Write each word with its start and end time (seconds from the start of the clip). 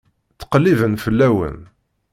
Ttqelliben 0.31 0.93
fell-awen. 1.03 1.57